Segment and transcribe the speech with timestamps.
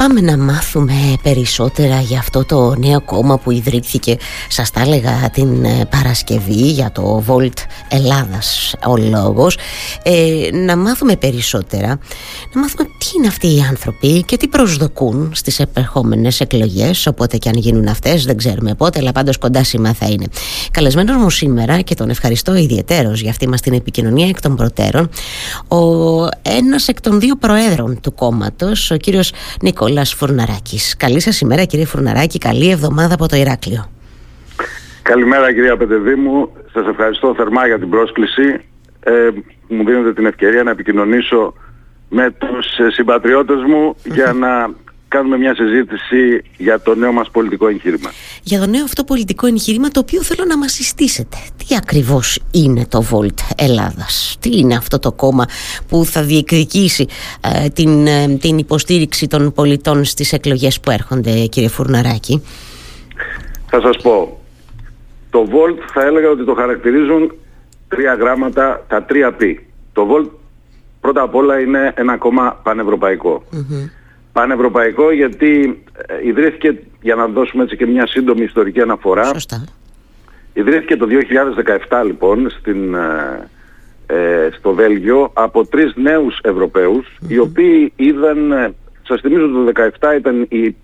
[0.00, 4.16] Πάμε να μάθουμε περισσότερα για αυτό το νέο κόμμα που ιδρύθηκε,
[4.48, 9.58] σας τα έλεγα την ε, Παρασκευή για το Volt Ελλάδας ο λόγος.
[10.02, 11.98] Ε, να μάθουμε περισσότερα,
[12.54, 17.48] να μάθουμε τι είναι αυτοί οι άνθρωποι και τι προσδοκούν στις επερχόμενες εκλογές, οπότε και
[17.48, 20.26] αν γίνουν αυτές δεν ξέρουμε πότε, αλλά πάντως κοντά σήμα θα είναι.
[20.70, 25.08] Καλεσμένος μου σήμερα και τον ευχαριστώ ιδιαίτερος για αυτή μας την επικοινωνία εκ των προτέρων,
[25.68, 25.78] ο
[26.42, 29.32] ένας εκ των δύο προέδρων του κόμματος, ο κύριος
[29.62, 30.96] Νίκο Νικόλας Φουρναράκης.
[30.96, 33.90] Καλή σας ημέρα κύριε Φουρναράκη, καλή εβδομάδα από το Ηράκλειο.
[35.02, 38.64] Καλημέρα κυρία Πετεδήμου, σας ευχαριστώ θερμά για την πρόσκληση.
[39.00, 39.28] Ε,
[39.68, 41.54] μου δίνετε την ευκαιρία να επικοινωνήσω
[42.08, 44.70] με τους συμπατριώτες μου για να
[45.10, 48.10] κάνουμε μια συζήτηση για το νέο μας πολιτικό εγχείρημα.
[48.42, 51.36] Για το νέο αυτό πολιτικό εγχείρημα το οποίο θέλω να μας συστήσετε.
[51.56, 55.44] Τι ακριβώς είναι το Volt Ελλάδας; Τι είναι αυτό το κόμμα
[55.88, 57.06] που θα διεκδικήσει
[57.40, 62.42] ε, την, ε, την υποστήριξη των πολιτών στις εκλογές που έρχονται κύριε Φουρναράκη;
[63.66, 64.40] Θα σας πω.
[65.30, 67.32] Το Volt θα έλεγα ότι το χαρακτηρίζουν
[67.88, 69.40] τρία γράμματα, τα τρία π.
[69.92, 70.30] Το Volt
[71.00, 73.42] πρώτα απ' όλα είναι ένα κόμμα πανευρωπαϊκό
[75.12, 79.64] γιατί ε, ιδρύθηκε, για να δώσουμε έτσι και μια σύντομη ιστορική αναφορά, Σωστά.
[80.52, 81.06] ιδρύθηκε το
[81.88, 83.48] 2017 λοιπόν στην, ε,
[84.06, 86.40] ε, στο Βέλγιο από τρεις νέους
[87.28, 90.76] οι οποίοι είδαν, ε, σας θυμίζω το 2017 ήταν η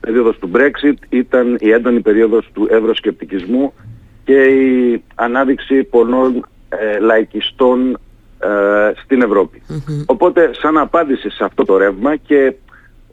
[0.00, 3.72] περίοδος του Brexit, ήταν η έντονη περίοδος του ευρωσκεπτικισμού
[4.24, 6.46] και η ανάδειξη πολλών
[7.00, 7.98] λαϊκιστών
[9.04, 9.62] στην Ευρωπη
[10.06, 12.54] Οπότε σαν απάντηση σε αυτό το ρεύμα και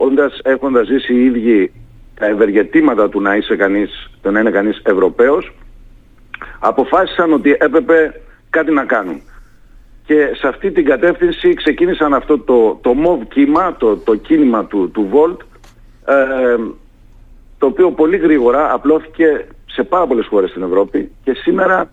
[0.02, 1.72] όντας, έχοντας ζήσει οι ίδιοι
[2.20, 5.54] τα ευεργετήματα του να, είσαι κανείς, το να είναι κανείς Ευρωπαίος,
[6.60, 9.22] αποφάσισαν ότι έπρεπε κάτι να κάνουν.
[10.06, 14.92] Και σε αυτή την κατεύθυνση ξεκίνησαν αυτό το, το MOV κύμα, το, το κίνημα του,
[14.92, 15.38] του Volt,
[16.14, 16.56] ε,
[17.58, 21.92] το οποίο πολύ γρήγορα απλώθηκε σε πάρα πολλές χώρες στην Ευρώπη και σήμερα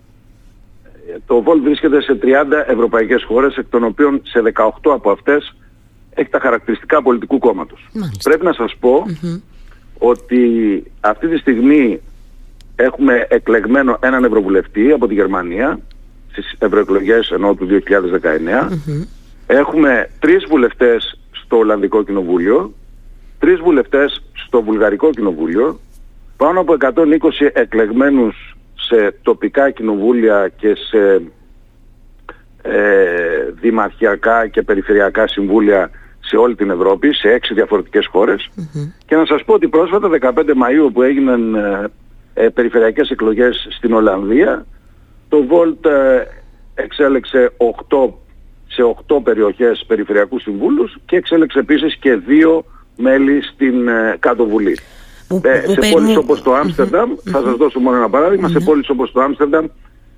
[1.09, 2.27] ε, το Volt βρίσκεται σε 30
[2.67, 5.53] ευρωπαϊκές χώρες, εκ των οποίων σε 18 από αυτές
[6.13, 7.89] έχει τα χαρακτηριστικά πολιτικού κόμματος.
[8.23, 9.05] Πρέπει να σας πω
[9.97, 10.43] ότι
[10.99, 11.99] αυτή τη στιγμή
[12.75, 15.79] έχουμε εκλεγμένο έναν ευρωβουλευτή από τη Γερμανία
[16.31, 17.67] στις ευρωεκλογές ενώ του
[18.69, 18.77] 2019.
[19.47, 22.73] Έχουμε τρεις βουλευτές στο Ολλανδικό Κοινοβούλιο,
[23.39, 25.79] τρεις βουλευτές στο Βουλγαρικό Κοινοβούλιο,
[26.37, 31.21] πάνω από 120 εκλεγμένους σε τοπικά κοινοβούλια και σε ε,
[33.61, 35.89] δημαρχιακά και περιφερειακά συμβούλια
[36.19, 38.09] σε όλη την Ευρώπη, σε έξι διαφορετικές
[39.05, 41.83] Και να σας πω ότι πρόσφατα 15 Μαΐου που έγιναν ε,
[42.33, 44.65] ε, περιφερειακές εκλογές στην Ολλανδία,
[45.29, 46.23] το Volt ε,
[46.73, 48.13] εξέλεξε 8,
[48.67, 52.65] σε 8 περιοχές περιφερειακούς συμβούλους και εξέλεξε επίσης και δύο
[52.97, 54.77] μέλη στην ε, Κάτω Βουλή.
[55.41, 59.11] Ε, σε πόλεις όπως το αμστερνταμ θα σας δώσω μόνο ένα παράδειγμα, σε πόλεις όπως
[59.11, 59.65] το Άμστερνταμ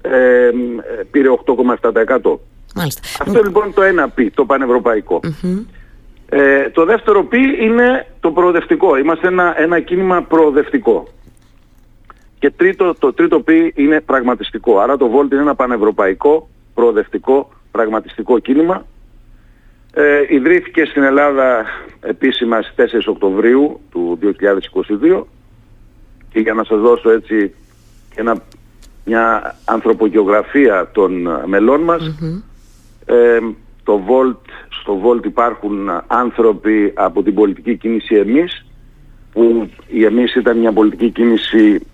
[0.02, 0.50] ε,
[1.12, 2.38] πήρε 8,7%.
[3.20, 5.20] Αυτό λοιπόν είναι το ένα πι, το πανευρωπαϊκό.
[6.30, 8.98] Ε, το δεύτερο πι είναι το προοδευτικό.
[8.98, 11.08] Είμαστε ένα, ένα κίνημα προοδευτικό.
[12.40, 14.80] Και τρίτο, το τρίτο πι είναι πραγματιστικό.
[14.80, 18.86] Άρα το Volt είναι ένα πανευρωπαϊκό, προοδευτικό, πραγματιστικό κίνημα.
[19.94, 21.66] Ε, ιδρύθηκε στην Ελλάδα
[22.02, 25.24] επίσημα στις 4 Οκτωβρίου του 2022
[26.30, 27.54] και για να σας δώσω έτσι
[28.16, 28.44] ένα,
[29.06, 32.16] μια ανθρωπογεωγραφία των μελών μας.
[33.06, 33.40] Ε,
[33.84, 34.50] το Volt,
[34.82, 38.66] στο Volt υπάρχουν άνθρωποι από την πολιτική κίνηση εμείς
[39.32, 41.86] που η εμείς ήταν μια πολιτική κίνηση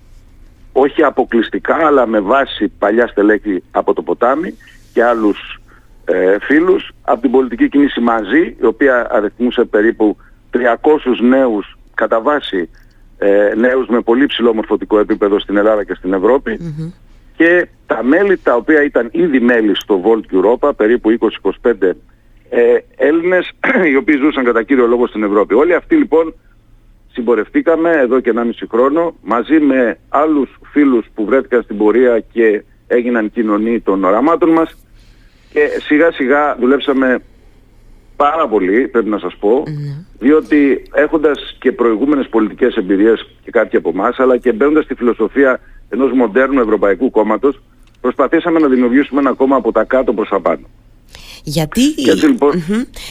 [0.71, 4.53] όχι αποκλειστικά αλλά με βάση παλιά στελέχη από το ποτάμι
[4.93, 5.59] και άλλους
[6.05, 10.17] ε, φίλους από την πολιτική κίνηση μαζί η οποία αριθμούσε περίπου
[10.51, 10.59] 300
[11.21, 12.69] νέους κατά βάση
[13.17, 16.59] ε, νέους με πολύ ψηλό μορφωτικό επίπεδο στην Ελλάδα και στην ευρωπη
[17.37, 21.17] και τα μέλη τα οποία ήταν ήδη μέλη στο Volt Europa, περίπου
[21.61, 21.71] 20-25
[22.49, 23.51] ε, Έλληνες
[23.91, 25.53] οι οποίοι ζούσαν κατά κύριο λόγο στην Ευρώπη.
[25.53, 26.35] Όλοι αυτοί λοιπόν
[27.11, 33.31] συμπορευτήκαμε εδώ και 1,5 χρόνο μαζί με άλλους φίλους που βρέθηκαν στην πορεία και έγιναν
[33.31, 34.77] κοινωνοί των οραμάτων μας.
[35.51, 37.21] Και σιγά σιγά δουλέψαμε
[38.17, 40.05] πάρα πολύ πρέπει να σας πω ναι.
[40.19, 45.59] διότι έχοντας και προηγούμενες πολιτικές εμπειρίες και κάποιοι από εμάς, αλλά και μπαίνοντας στη φιλοσοφία
[45.89, 47.61] ενός μοντέρνου ευρωπαϊκού κόμματος
[48.01, 50.67] προσπαθήσαμε να δημιουργήσουμε ένα κόμμα από τα κάτω προς τα πάνω.
[51.43, 51.81] Γιατί,
[52.23, 52.63] λοιπόν,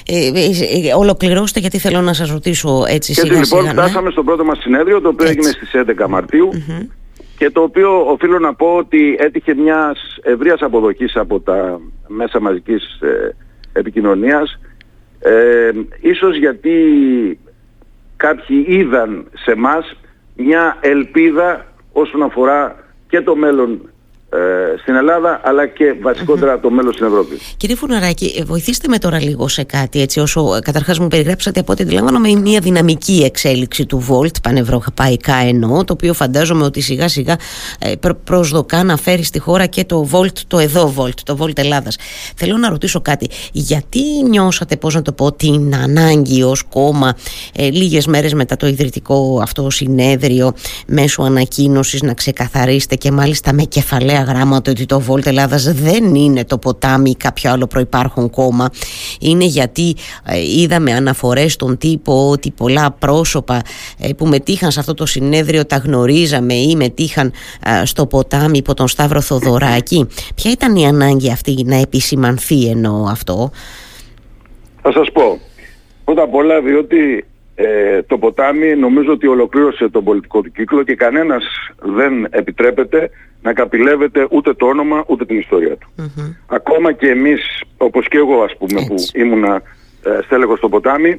[0.07, 3.71] ε, ε, ε, ολοκληρώστε γιατί θέλω να σας ρωτήσω έτσι και σιγά λοιπόν ναι.
[3.71, 6.49] φτάσαμε στο πρώτο μας συνέδριο το οποίο έγινε στις 11 μαρτιου
[7.39, 13.01] και το οποίο οφείλω να πω ότι έτυχε μιας ευρείας αποδοχής από τα μέσα μαζικής
[13.01, 13.37] ε,
[13.73, 14.59] επικοινωνίας
[15.29, 15.71] ε,
[16.01, 16.79] ίσως γιατί
[18.17, 19.97] κάποιοι είδαν σε μας
[20.37, 22.77] μια ελπίδα όσον αφορά
[23.09, 23.96] και το μέλλον ε,
[24.81, 27.39] στην Ελλάδα αλλά και βασικότερα το μέλλον στην Ευρώπη.
[27.57, 31.61] Κύριε Φουναράκη, ε, βοηθήστε με τώρα λίγο σε κάτι έτσι όσο ε, καταρχάς μου περιγράψατε
[31.61, 37.09] από ό,τι αντιλαμβάνομαι μια δυναμική εξέλιξη του Volt πανευρωπαϊκά εννοώ το οποίο φαντάζομαι ότι σιγά
[37.09, 37.37] σιγά
[38.25, 41.97] προσδοκά να φέρει στη χώρα και το Volt, το εδώ Volt, το Volt Ελλάδας.
[42.37, 47.17] Θέλω να ρωτήσω κάτι, γιατί νιώσατε πώς να το πω την ανάγκη ως κόμμα
[47.57, 50.53] ε, λίγες μέρες μετά το ιδρυτικό αυτό συνέδριο
[50.87, 56.45] μέσω ανακοίνωσης να ξεκαθαρίσετε και μάλιστα με κεφαλαία γράμματα ότι το Βόλτ Ελλάδας δεν είναι
[56.45, 58.69] το ποτάμι ή κάποιο άλλο προϋπάρχον κόμμα.
[59.21, 59.95] Είναι γιατί
[60.27, 63.63] ε, είδαμε αναφορές στον τύπο ότι πολλά πρόσωπα
[64.01, 67.33] ε, που μετήχαν σε αυτό το συνέδριο τα γνωρίζαμε ή μετήχαν
[67.65, 70.07] ε, στο ποτάμι υπό τον Σταύρο Θοδωράκη.
[70.35, 73.51] Ποια ήταν η ανάγκη αυτή να επισημανθεί εννοώ αυτό;
[74.83, 75.41] Θα σας πω.
[76.05, 77.25] Πρώτα απ' όλα διότι
[77.59, 81.45] ε, το ποτάμι νομίζω ότι ολοκλήρωσε τον πολιτικό του κύκλο και κανένας
[81.77, 83.11] δεν επιτρέπεται
[83.47, 85.89] να καπηλεύεται ούτε το όνομα ούτε την ιστορία του.
[86.47, 89.63] Ακόμα και εμείς, όπως και εγώ ας πούμε που ήμουνα
[90.05, 91.17] ε, στέλεχος στο ποταμι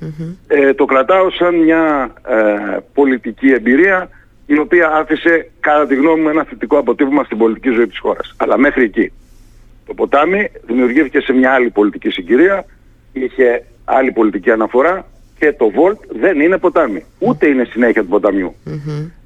[0.47, 4.09] ε, το κρατάω σαν μια ε, πολιτική εμπειρία
[4.45, 8.35] η οποία άφησε κατά τη γνώμη μου ένα θετικό αποτύπωμα στην πολιτική ζωή της χώρας.
[8.37, 9.11] Αλλά μέχρι εκεί.
[9.85, 12.65] Το ποτάμι δημιουργήθηκε σε μια άλλη πολιτική συγκυρία,
[13.13, 15.05] είχε άλλη πολιτική αναφορά
[15.39, 17.05] και το Volt δεν είναι ποτάμι.
[17.19, 18.55] Ούτε είναι συνέχεια του ποταμιού.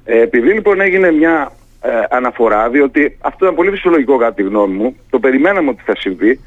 [0.04, 1.52] Ε, επειδή λοιπόν έγινε μια
[1.82, 5.96] ε, αναφορά, διότι αυτό ήταν πολύ φυσιολογικό κατά τη γνώμη μου, το περιμέναμε ότι θα
[5.96, 6.40] συμβεί,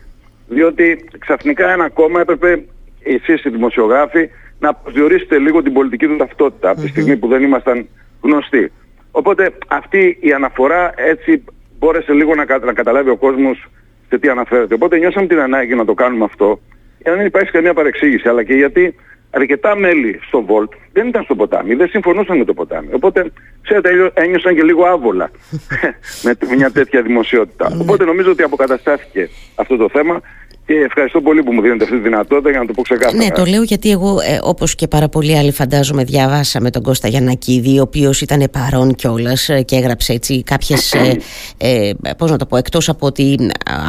[0.48, 2.66] διότι ξαφνικά ένα κόμμα έπρεπε
[3.04, 4.30] εσείς οι δημοσιογράφοι
[4.60, 7.88] να προσδιορίσετε λίγο την πολιτική του ταυτότητα από τη στιγμή που δεν ήμασταν
[8.22, 8.72] γνωστοί.
[9.12, 11.44] Οπότε αυτή η αναφορά έτσι
[11.80, 13.68] μπόρεσε λίγο να, να καταλάβει ο κόσμος
[14.10, 14.74] σε τι αναφέρεται.
[14.74, 16.60] Οπότε νιώσαμε την ανάγκη να το κάνουμε αυτό
[17.00, 18.96] για να μην υπάρχει καμία παρεξήγηση, αλλά και γιατί
[19.36, 22.88] αρκετά μέλη στο Volt δεν ήταν στο ποτάμι, δεν συμφωνούσαν με το ποτάμι.
[22.92, 25.32] Οπότε, ξέρετε, ένιωσαν και λίγο άβολα
[26.24, 27.70] με μια τέτοια δημοσιότητα.
[27.70, 27.82] Ναι.
[27.82, 30.22] Οπότε νομίζω ότι αποκαταστάθηκε αυτό το θέμα
[30.66, 33.18] και ευχαριστώ πολύ που μου δίνετε αυτή τη δυνατότητα για να το πω ξεκάθαρα.
[33.18, 37.08] Ναι, το λέω γιατί εγώ, ε, όπως και πάρα πολλοί άλλοι, φαντάζομαι, διαβάσαμε τον Κώστα
[37.08, 40.94] Γιανακίδη, ο οποίος ήταν παρόν κιόλας ε, και έγραψε έτσι κάποιες.
[40.94, 41.18] ε,
[41.58, 43.12] ε, Πώς να το πω, εκτός από,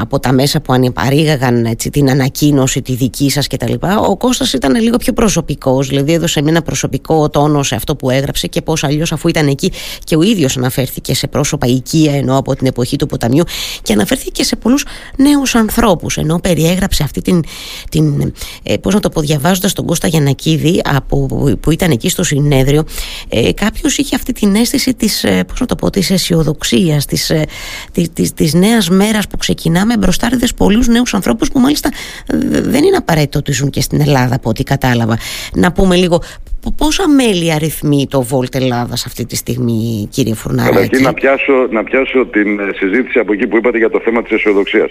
[0.00, 3.72] από τα μέσα που ανεπαρήγαγαν έτσι, την ανακοίνωση, τη δική σας κτλ.
[4.08, 8.46] Ο Κώστας ήταν λίγο πιο προσωπικός, δηλαδή έδωσε ένα προσωπικό τόνο σε αυτό που έγραψε
[8.46, 9.72] και πώς αλλιώς αφού ήταν εκεί
[10.04, 13.44] και ο ίδιος αναφέρθηκε σε πρόσωπα οικία ενώ από την εποχή του ποταμιού
[13.82, 14.84] και αναφέρθηκε σε πολλούς
[15.16, 17.44] νέους ανθρώπους ενώ περί έγραψε αυτή την,
[17.90, 18.32] την
[18.62, 21.26] ε, πώς να το πω διαβάζοντας τον Κώστα Γιανακίδη από,
[21.60, 22.84] που ήταν εκεί στο συνέδριο
[23.28, 27.30] ε, κάποιος είχε αυτή την αίσθηση της, ε, πώς να το πω, της αισιοδοξίας της,
[27.30, 27.44] ε,
[27.92, 31.90] της, της, της νέας μέρας που ξεκινάμε μπροστάριδες πολλούς νέους ανθρώπους που μάλιστα
[32.62, 35.18] δεν είναι απαραίτητο ότι ζουν και στην Ελλάδα από ό,τι κατάλαβα.
[35.54, 36.22] Να πούμε λίγο
[36.76, 40.72] Πόσα μέλη αριθμεί το Volt Ελλάδας αυτή τη στιγμή κύριε Φουρνάρη.
[40.72, 44.22] Καταρχήν να πιάσω, να πιάσω την ε, συζήτηση από εκεί που είπατε για το θέμα
[44.22, 44.90] της αισιοδοξίας.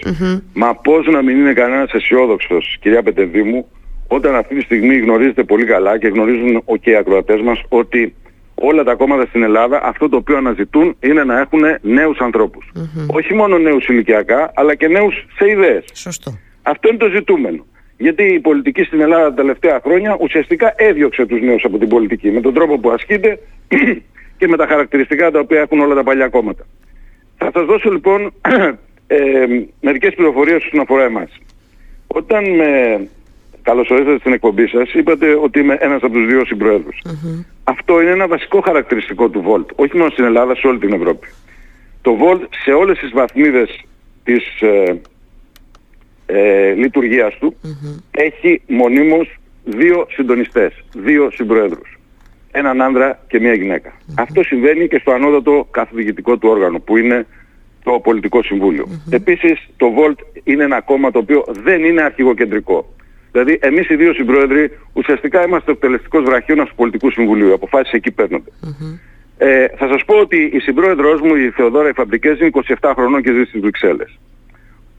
[0.54, 3.66] Μα πώς να μην είναι κανένας αισιόδοξος κυρία Πετεδήμου
[4.08, 8.14] όταν αυτή τη στιγμή γνωρίζετε πολύ καλά και γνωρίζουν και οι ακροατές μας ότι
[8.54, 12.18] όλα τα κόμματα στην Ελλάδα αυτό το οποίο αναζητούν είναι να έχουν νέους
[13.06, 15.84] Όχι μόνο νέους ηλικιακά αλλά και νέους σε ιδέες.
[15.92, 16.38] Σωστό.
[16.62, 17.64] Αυτό είναι το ζητούμενο.
[17.98, 22.30] Γιατί η πολιτική στην Ελλάδα τα τελευταία χρόνια ουσιαστικά έδιωξε τους νέους από την πολιτική
[22.30, 23.38] με τον τρόπο που ασκείται
[24.38, 26.66] και με τα χαρακτηριστικά τα οποία έχουν όλα τα παλιά κόμματα.
[27.36, 28.32] Θα σας δώσω λοιπόν
[29.06, 29.16] ε,
[29.80, 31.30] μερικές πληροφορίες όσον αφορά εμάς.
[32.06, 33.00] Όταν με
[33.62, 37.02] καλωσορίσατε στην εκπομπή σας, είπατε ότι είμαι ένας από τους δύο συμπροεδρους
[37.64, 41.28] Αυτό είναι ένα βασικό χαρακτηριστικό του Volt, όχι μόνο στην Ελλάδα, σε όλη την Ευρώπη.
[42.02, 43.84] Το Volt σε όλες τις βαθμίδες
[44.24, 45.00] της ε,
[46.26, 47.56] ε, λειτουργίας του
[48.10, 51.98] έχει μονίμως δύο συντονιστές, δύο συμπροέδρους.
[52.50, 57.26] Έναν άνδρα και μία γυναικα Αυτό συμβαίνει και στο ανώτατο καθοδηγητικό του όργανο που είναι
[57.82, 58.40] το Πολιτικό
[59.10, 62.94] Επίσης το Volt είναι ένα κόμμα το οποίο δεν είναι αρχηγοκεντρικό.
[63.32, 67.48] Δηλαδή εμείς οι δύο συμπρόεδροι ουσιαστικά είμαστε ο εκτελεστικός βραχίωνας του Πολιτικού Συμβουλίου.
[67.48, 68.50] Οι αποφάσεις εκεί παίρνονται.
[69.38, 73.32] Ε, θα σας πω ότι η συμπρόεδρος μου, η Θεοδόρα Φαμπρικές, είναι 27 χρονών και
[73.32, 74.18] ζει στις Βρυξέλλες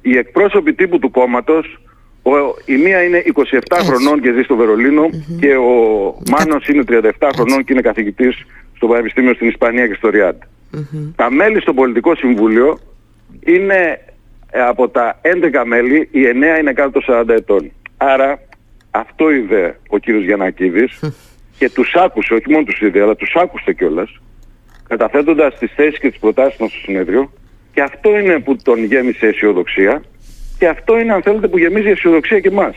[0.09, 1.79] οι εκπρόσωποι τύπου του κόμματος,
[2.21, 2.31] ο,
[2.65, 5.09] η μία είναι 27 χρονών και ζει στο βερολινο
[5.39, 5.71] και ο
[6.31, 7.01] Μάνος είναι 37
[7.35, 8.45] χρονών και είναι καθηγητής
[8.75, 10.41] στο Πανεπιστήμιο στην Ισπανία και στο ριαντ
[11.15, 12.79] Τα μέλη στο Πολιτικό Συμβούλιο
[13.45, 13.99] είναι
[14.51, 16.21] ε, από τα 11 μέλη, οι
[16.55, 17.71] 9 είναι κάτω των 40 ετών.
[17.97, 18.39] Άρα
[18.91, 20.99] αυτό είδε ο κύριος Γιαννακίδης
[21.57, 24.19] και τους άκουσε, όχι μόνο τους είδε, αλλά τους άκουσε κιόλας,
[24.87, 27.31] καταθέτοντας τις θέσεις και τις προτάσεις μας στο συνέδριο
[27.77, 30.03] και αυτό είναι που τον γέμισε αισιοδοξία
[30.57, 32.75] και αυτό είναι αν θέλετε που γεμίζει αισιοδοξία και εμάς.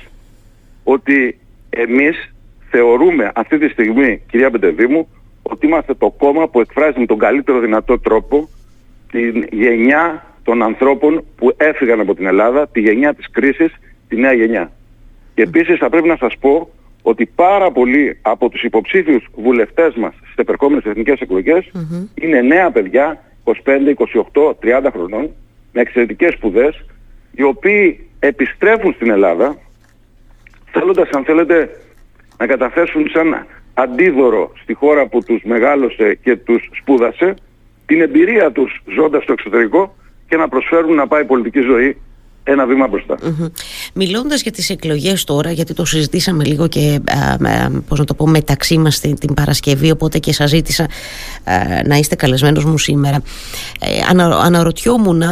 [0.85, 1.39] Ότι
[1.71, 2.33] εμείς
[2.71, 5.09] θεωρούμε αυτή τη στιγμή, κυρία Πεντεδήμου,
[5.43, 8.49] ότι είμαστε το κόμμα που εκφράζει με τον καλύτερο δυνατό τρόπο
[9.11, 13.73] την γενιά των ανθρώπων που έφυγαν από την Ελλάδα, τη γενιά της κρίσης,
[14.09, 14.73] τη νέα γενιά.
[15.35, 16.71] Και επίσης θα πρέπει να σας πω
[17.03, 21.19] ότι πάρα πολλοί από τους υποψήφιους βουλευτές μας στις επερχόμενες εθνικές
[22.15, 23.25] είναι νέα παιδιά,
[23.65, 23.95] 25,
[24.33, 25.31] 28, 30 χρονών,
[25.73, 26.85] με εξαιρετικές σπουδές,
[27.33, 29.57] οι οποίοι επιστρέφουν στην Ελλάδα,
[30.73, 31.71] θέλοντας αν θέλετε
[32.39, 37.35] να καταθέσουν σαν αντίδωρο στη χώρα που τους μεγάλωσε και τους σπούδασε,
[37.87, 39.95] την εμπειρία τους ζώντας στο εξωτερικό
[40.29, 41.97] και να προσφέρουν να πάει πολιτική ζωή
[42.43, 43.19] ένα βήμα μπροστά.
[43.95, 47.01] Μιλώντας για τις εκλογές τώρα, γιατί το συζητήσαμε λίγο και
[47.89, 50.87] πώς να το πω μεταξύ μας την, την Παρασκευή, οπότε και σας ζήτησα
[51.87, 53.23] να είστε καλεσμένος μου σήμερα.
[53.81, 55.23] Ε, ανα, αναρωτιόμουν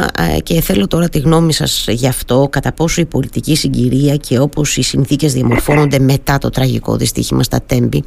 [0.43, 4.77] και θέλω τώρα τη γνώμη σας γι' αυτό, κατά πόσο η πολιτική συγκυρία και όπως
[4.77, 8.03] οι συνθήκες διαμορφώνονται μετά το τραγικό δυστύχημα στα Τέμπη,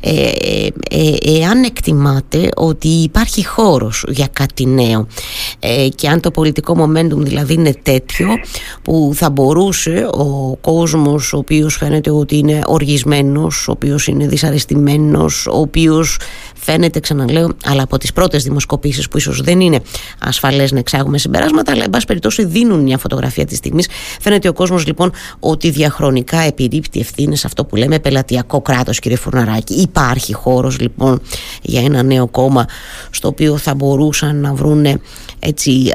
[0.00, 5.06] ε, ε, ε, εάν εκτιμάτε ότι υπάρχει χώρος για κάτι νέο
[5.58, 8.23] ε, και αν το πολιτικό momentum δηλαδή είναι τέτοιο
[8.82, 15.46] που θα μπορούσε ο κόσμος ο οποίος φαίνεται ότι είναι οργισμένος, ο οποίος είναι δυσαρεστημένος,
[15.46, 16.18] ο οποίος
[16.54, 19.80] φαίνεται ξαναλέω αλλά από τις πρώτες δημοσκοπήσεις που ίσως δεν είναι
[20.18, 23.88] ασφαλές να εξάγουμε συμπεράσματα αλλά εν πάση περιπτώσει δίνουν μια φωτογραφία της στιγμής.
[24.20, 29.74] Φαίνεται ο κόσμος λοιπόν ότι διαχρονικά επιρρύπτει ευθύνες αυτό που λέμε πελατειακό κράτος κύριε Φουρναράκη.
[29.74, 31.20] Υπάρχει χώρος λοιπόν
[31.62, 32.66] για ένα νέο κόμμα
[33.10, 35.00] στο οποίο θα μπορούσαν να βρούνε
[35.38, 35.92] έτσι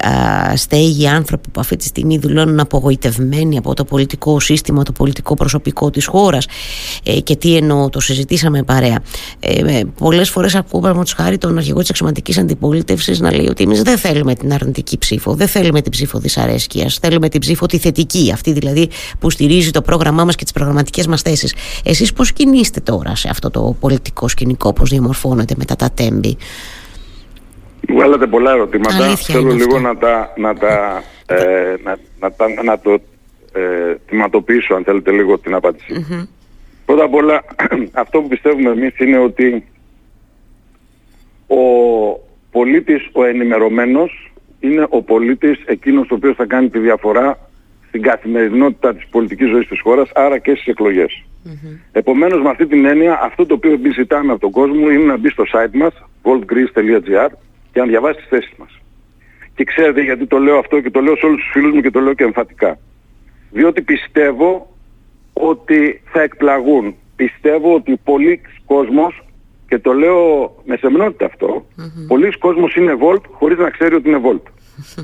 [0.55, 5.89] στέγοι άνθρωποι που αυτή τη στιγμή δηλώνουν απογοητευμένοι από το πολιτικό σύστημα, το πολιτικό προσωπικό
[5.89, 6.45] της χώρας.
[7.03, 8.99] Ε, και τι εννοώ, το συζητήσαμε παρέα.
[9.39, 13.81] Ε, πολλές φορές ακούμε με χάρη τον αρχηγό της αξιωματικής αντιπολίτευσης να λέει ότι εμείς
[13.81, 18.31] δεν θέλουμε την αρνητική ψήφο δεν θέλουμε την ψήφο δυσαρέσκειας θέλουμε την ψήφο τη θετική
[18.33, 21.53] αυτή δηλαδή που στηρίζει το πρόγραμμά μας και τις προγραμματικές μας θέσεις.
[21.83, 26.38] Εσείς πώς κινείστε τώρα σε αυτό το πολιτικό σκηνικό πώς διαμορφώνεται μετά τα τέμπη;
[27.89, 29.15] Βγάλατε πολλά ερωτήματα.
[29.15, 32.91] Θέλω λίγο να τα, να τα, ε, να, να, να το
[33.53, 36.05] ε, θυματοποιήσω αν θέλετε λίγο την απάντηση.
[36.86, 37.43] Πρώτα απ' όλα
[38.03, 39.65] αυτό που πιστεύουμε εμείς είναι ότι
[41.48, 41.63] ο
[42.51, 47.50] πολίτης ο ενημερωμένος είναι ο πολίτης εκείνος ο οποίος θα κάνει τη διαφορά
[47.88, 51.24] στην καθημερινότητα της πολιτικής ζωής της χώρας, άρα και στις εκλογές.
[51.46, 51.77] Mm-hmm.
[51.91, 55.17] Επομένως με αυτή την έννοια αυτό το οποίο εμείς ζητάμε από τον κόσμο είναι να
[55.17, 55.93] μπει στο site μας
[56.24, 57.29] goldgreece.gr
[57.71, 58.79] και να διαβάσει τις θέσεις μας.
[59.55, 61.91] Και ξέρετε γιατί το λέω αυτό και το λέω σε όλους τους φίλους μου και
[61.91, 62.79] το λέω και εμφατικά.
[63.51, 64.75] Διότι πιστεύω
[65.33, 66.95] ότι θα εκπλαγούν.
[67.15, 69.23] Πιστεύω ότι πολλοί κόσμος,
[69.67, 72.07] και το λέω με σεμνότητα αυτό, mm-hmm.
[72.07, 74.51] πολλοί κόσμος είναι Volt χωρίς να ξέρει ότι είναι Volt.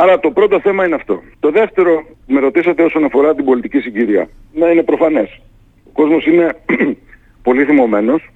[0.00, 1.22] Άρα το πρώτο θέμα είναι αυτό.
[1.40, 4.28] Το δεύτερο που με ρωτήσατε όσον αφορά την πολιτική συγκυρία.
[4.52, 5.40] Να είναι προφανές.
[5.84, 6.56] Ο κόσμος είναι
[7.42, 8.30] πολύ θυμωμένος.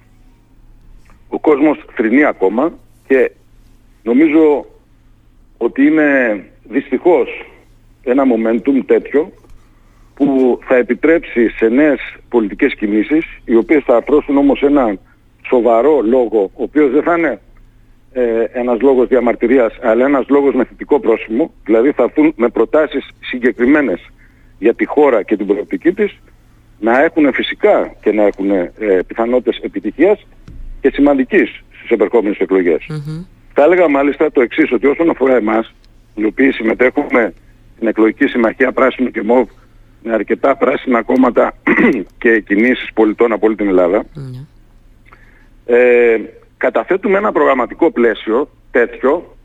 [1.27, 2.73] Ο κόσμος θρυνεί ακόμα
[3.09, 3.31] και
[4.03, 4.65] νομίζω
[5.57, 7.45] ότι είναι δυστυχώς
[8.03, 9.31] ένα momentum τέτοιο
[10.13, 11.99] που θα επιτρέψει σε νέες
[12.29, 14.97] πολιτικές κινήσεις οι οποίες θα αρθρώσουν όμως ένα
[15.47, 17.41] σοβαρό λόγο ο οποίος δεν θα είναι
[18.11, 21.51] ε, ένας λόγος διαμαρτυρίας αλλά ένας λόγος με θετικό πρόσημο.
[21.65, 24.09] Δηλαδή θα έρθουν με προτάσεις συγκεκριμένες
[24.59, 26.19] για τη χώρα και την προοπτική της
[26.79, 28.71] να έχουν φυσικά και να έχουν ε,
[29.07, 30.27] πιθανότητες επιτυχίας
[30.81, 32.37] και σημαντικής στις επερχόμενες
[33.53, 35.73] Θα έλεγα μάλιστα το εξής, ότι όσον αφορά εμάς,
[36.15, 37.33] οι οποίοι συμμετέχουμε
[37.75, 39.47] στην εκλογική συμμαχία Πράσινου και ΜΟΒ
[40.03, 41.53] με αρκετά πράσινα κόμματα
[42.21, 44.05] και κινήσεις πολιτών από όλη την ελλαδα
[45.65, 46.17] ε,
[46.57, 49.37] καταθέτουμε ένα προγραμματικό πλαίσιο τέτοιο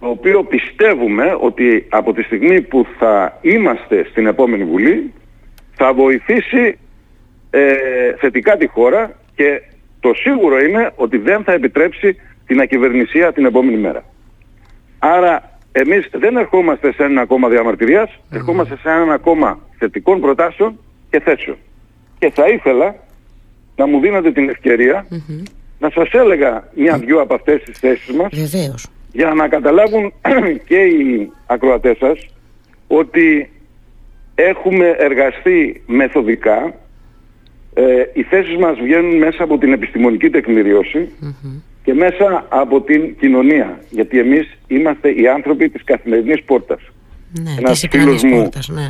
[0.00, 5.12] το οποίο πιστεύουμε ότι από τη στιγμή που θα είμαστε στην επόμενη Βουλή
[5.74, 6.78] θα βοηθήσει
[7.50, 9.62] ε, θετικά τη χώρα και
[10.00, 14.04] το σίγουρο είναι ότι δεν θα επιτρέψει την ακυβερνησία την επόμενη μέρα.
[14.98, 20.78] Άρα εμείς δεν ερχόμαστε σε ένα κόμμα διαμαρτυρίας, ερχόμαστε σε ένα κόμμα θετικών προτάσεων
[21.10, 21.56] και θέσεων.
[22.18, 22.94] Και θα ήθελα
[23.76, 25.06] να μου δίνετε την ευκαιρια
[25.78, 28.32] να σας έλεγα μια-δυο από αυτές τις θέσεις μας
[29.12, 30.12] για να καταλάβουν
[30.68, 32.26] και οι ακροατές σας
[32.86, 33.50] ότι
[34.34, 36.74] έχουμε εργαστεί μεθοδικά
[37.78, 40.30] ε, οι θέσεις μας βγαίνουν μέσα από την επιστημονική
[41.84, 43.80] και μέσα από την κοινωνία.
[43.90, 46.80] Γιατί εμείς είμαστε οι άνθρωποι της καθημερινής πόρτας.
[47.42, 48.88] Ναι, ένας φίλος μου, πόρτας, ναι.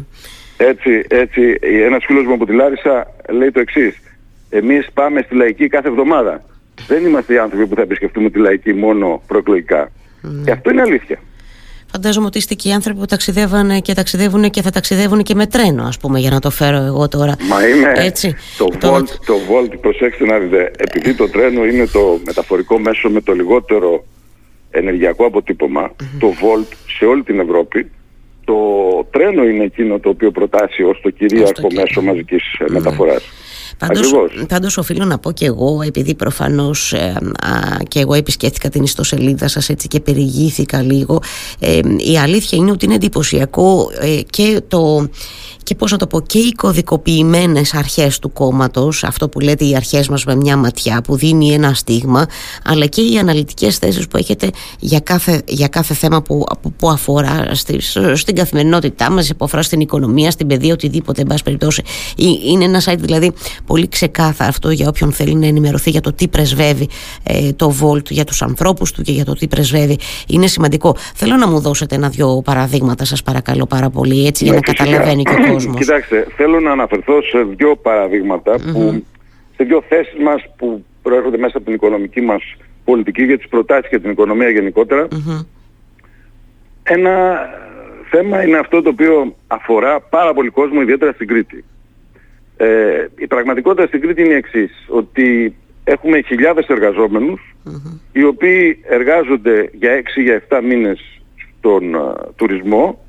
[0.57, 4.01] έτσι, έτσι, ένας φίλος μου από τη Λάρισα λέει το εξής.
[4.51, 6.45] Εμείς πάμε στη λαϊκή κάθε εβδομάδα.
[6.87, 9.91] Δεν είμαστε οι άνθρωποι που θα επισκεφτούμε τη λαϊκή μόνο προεκλογικά.
[10.21, 10.45] Ναι.
[10.45, 11.19] Και αυτό είναι αλήθεια.
[11.93, 15.47] Φαντάζομαι ότι είστε και οι άνθρωποι που ταξιδεύανε και ταξιδεύουν και θα ταξιδεύουν και με
[15.47, 17.35] τρένο, ας πούμε, για να το φέρω εγώ τώρα.
[17.49, 17.93] Μα είναι.
[17.97, 18.35] Έτσι.
[18.59, 18.97] Το, το...
[18.97, 23.33] Volt, το Volt, προσέξτε να δείτε, επειδή το τρένο είναι το μεταφορικό μέσο με το
[23.33, 24.05] λιγότερο
[24.71, 27.91] ενεργειακό αποτύπωμα, το Volt σε όλη την Ευρώπη,
[28.45, 28.55] το
[29.11, 32.71] τρένο είναι εκείνο το οποίο προτάσει ως το κυρίαρχο μέσο μαζικής mm.
[32.71, 33.23] μεταφοράς.
[33.79, 34.13] Πάντως,
[34.49, 37.15] πάντως οφείλω να πω και εγώ επειδή προφανώς ε,
[37.89, 41.23] και εγώ επισκέφθηκα την ιστοσελίδα σας έτσι και περιηγήθηκα λίγο
[41.59, 45.09] ε, η αλήθεια είναι ότι είναι εντυπωσιακό ε, και το
[45.63, 49.77] και πώς να το πω και οι κωδικοποιημένες αρχές του κόμματος αυτό που λέτε οι
[49.77, 52.27] αρχές μας με μια ματιά που δίνει ένα στίγμα
[52.65, 56.45] αλλά και οι αναλυτικές θέσεις που έχετε για κάθε, για κάθε θέμα που,
[56.77, 61.43] που αφορά στις, στην καθημερινότητά μας που αφορά στην οικονομία, στην παιδεία, οτιδήποτε εν πάση
[61.43, 61.83] περιπτώσει.
[62.45, 63.33] Είναι ένα site δηλαδή
[63.69, 66.89] πολύ ξεκάθαρο αυτό για όποιον θέλει να ενημερωθεί για το τι πρεσβεύει
[67.23, 69.99] ε, το Volt για τους ανθρώπους του και για το τι πρεσβεύει.
[70.29, 70.97] Είναι σημαντικό.
[71.15, 75.35] Θέλω να μου δώσετε ένα-δυο παραδείγματα σας παρακαλώ πάρα πολύ έτσι για να καταλαβαίνει και
[75.35, 79.05] ο Κοιτάξτε, θέλω να αναφερθώ σε δύο παραδείγματα που,
[79.57, 82.43] σε δύο θέσεις μας που προέρχονται μέσα από την οικονομική μας
[82.85, 84.49] πολιτική για τις προτάσεις και την οικονομία
[86.83, 87.39] Ένα
[88.11, 91.65] θέμα είναι αυτό το οποίο αφορά πάρα πολύ κόσμο, ιδιαίτερα στην Κρήτη.
[92.61, 96.67] Ε, η πραγματικότητα στην Κρήτη είναι η εξής, ότι έχουμε χιλιάδες
[98.13, 101.21] οι οποίοι εργάζονται για 6 για 7 μήνες
[101.59, 103.05] στον uh, τουρισμό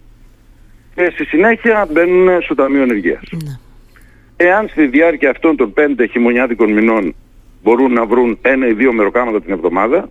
[0.95, 3.21] και στη συνέχεια μπαίνουν στο Ταμείο Ενεργείας.
[3.31, 3.57] Ναι.
[4.35, 7.15] Εάν στη διάρκεια αυτών των πέντε χειμωνιάτικων μηνών
[7.63, 10.09] μπορούν να βρουν ένα ή δύο μεροκάματα την εβδομάδα,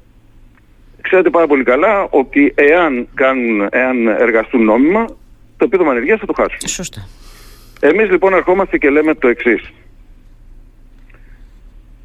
[1.01, 5.05] ξέρετε πάρα πολύ καλά ότι εάν, κάνουν, εάν εργαστούν νόμιμα,
[5.57, 6.69] το επίδομα ενεργείας θα το χάσουν.
[6.69, 7.09] Σωστά.
[7.81, 9.73] Εμείς λοιπόν ερχόμαστε και λέμε το εξής.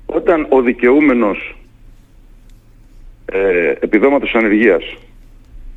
[0.06, 1.56] Όταν ο δικαιούμενος
[3.26, 4.98] ε, επιδόματος ανεργίας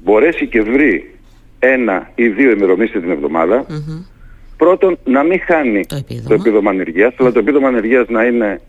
[0.02, 1.14] μπορέσει και βρει
[1.58, 3.66] ένα ή δύο ημερομήσεις την εβδομάδα,
[4.56, 8.60] πρώτον να μην χάνει το επίδομα, το επίδομα ανεργίας, αλλά το επίδομα ανεργίας να είναι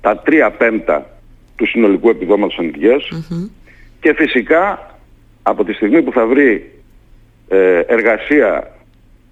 [0.00, 1.10] τα τρία πέμπτα
[1.56, 2.58] του συνολικού επιδόματος
[4.00, 4.94] και φυσικά
[5.42, 6.72] από τη στιγμή που θα βρει
[7.48, 8.77] ε, εργασία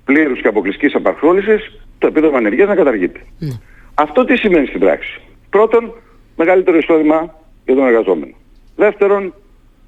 [0.07, 3.21] πλήρους και αποκλειστικής απασχόλησης, το επίδομα ανεργίας να καταργείται.
[3.39, 3.49] Ναι.
[3.95, 5.21] Αυτό τι σημαίνει στην πράξη.
[5.51, 5.93] Πρώτον,
[6.37, 8.35] μεγαλύτερο εισόδημα για τον εργαζόμενο.
[8.77, 9.35] Δεύτερον,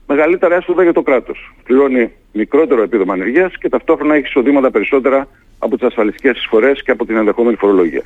[0.07, 1.55] μεγαλύτερα έσοδα για το κράτος.
[1.65, 5.29] Πληρώνει μικρότερο επίδομα ανεργίας και ταυτόχρονα έχει εισοδήματα περισσότερα
[5.59, 8.03] από τις ασφαλιστικές εισφορές και από την ενδεχόμενη φορολογία.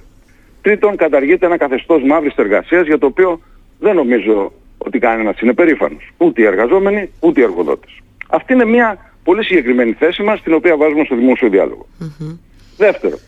[0.62, 3.40] Τρίτον, καταργείται ένα καθεστώς μαύρης εργασίας για το οποίο
[3.78, 6.10] δεν νομίζω ότι κανένας είναι περήφανος.
[6.16, 7.98] Ούτε οι εργαζόμενοι, ούτε οι εργοδότες.
[8.28, 11.86] Αυτή είναι μια πολύ συγκεκριμένη θέση μας, την οποία βάζουμε στο δημόσιο διάλογο.
[12.00, 12.38] Mm-hmm.
[12.76, 13.18] Δεύτερο,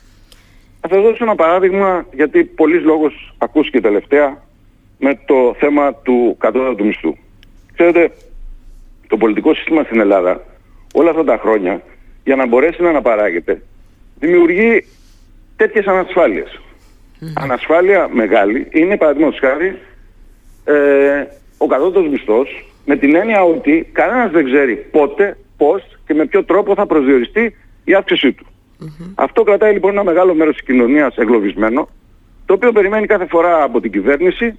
[0.80, 4.42] θα σας δώσω ένα παράδειγμα, γιατί πολλής λόγος ακούστηκε τελευταία
[4.98, 7.16] με το θέμα του κατώτατου μισθού.
[7.72, 8.10] Ξέρετε,
[9.06, 10.44] το πολιτικό σύστημα στην Ελλάδα
[10.94, 11.82] όλα αυτά τα χρόνια
[12.24, 13.62] για να μπορέσει να αναπαράγεται
[14.18, 14.86] δημιουργεί
[15.56, 16.60] τέτοιες ανασφάλειες.
[17.34, 19.78] Ανασφάλεια μεγάλη είναι παραδείγματος χάρη
[20.64, 21.24] ε,
[21.58, 26.44] ο κατώτατος μισθός με την έννοια ότι κανένας δεν ξέρει πότε, πώς και με ποιο
[26.44, 28.46] τρόπο θα προσδιοριστεί η αύξησή του.
[29.14, 31.88] Αυτό κρατάει λοιπόν ένα μεγάλο μέρος της κοινωνίας εγκλωβισμένο
[32.46, 34.58] το οποίο περιμένει κάθε φορά από την κυβέρνηση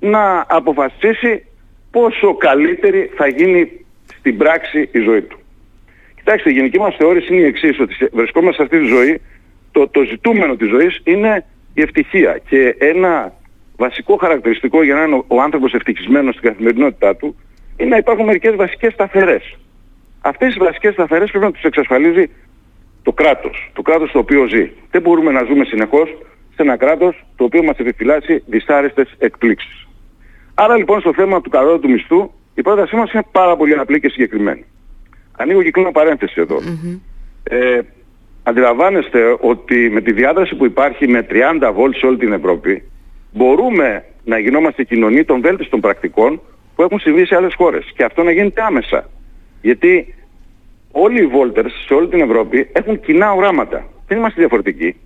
[0.00, 1.44] να αποφασίσει
[1.90, 3.60] πόσο καλύτερη θα γίνει
[4.18, 5.38] στην πράξη η ζωή του.
[6.16, 9.20] Κοιτάξτε, η γενική μας θεώρηση είναι η εξής, ότι βρισκόμαστε σε αυτή τη ζωή,
[9.72, 12.40] το, το ζητούμενο της ζωής είναι η ευτυχία.
[12.48, 13.32] Και ένα
[13.76, 17.36] βασικό χαρακτηριστικό για να είναι ο άνθρωπος ευτυχισμένος στην καθημερινότητά του,
[17.76, 19.56] είναι να υπάρχουν μερικές βασικές σταθερές.
[20.22, 22.30] Αυτές οι βασικές σταθερές πρέπει να τους εξασφαλίζει
[23.02, 24.70] το κράτος, το κράτος στο οποίο ζει.
[24.90, 26.08] Δεν μπορούμε να ζούμε συνεχώς
[26.54, 29.86] σε ένα κράτος το οποίο μας επιφυλάσσει δυσάρεστες εκπλήξεις.
[30.54, 34.08] Άρα λοιπόν στο θέμα του του μισθού η πρότασή μας είναι πάρα πολύ απλή και
[34.08, 34.64] συγκεκριμένη.
[35.36, 36.46] Ανοίγω και κλείνω παρένθεση
[37.42, 37.78] Ε,
[38.42, 42.82] αντιλαμβάνεστε ότι με τη διάδραση που υπάρχει με 30 βόλτ σε όλη την Ευρώπη
[43.32, 46.40] μπορούμε να γινόμαστε κοινωνοί των βέλτιστων πρακτικών
[46.74, 47.92] που έχουν συμβεί σε άλλες χώρες.
[47.96, 49.08] Και αυτό να γίνεται άμεσα.
[49.62, 50.14] Γιατί
[50.92, 53.86] όλοι οι βόλτερς σε όλη την Ευρώπη έχουν κοινά οράματα.
[54.06, 54.96] Δεν είμαστε διαφορετικοί.